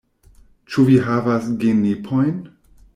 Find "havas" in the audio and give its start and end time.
1.11-1.47